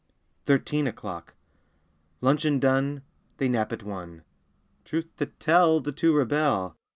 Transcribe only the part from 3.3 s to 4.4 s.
^ They nap at one;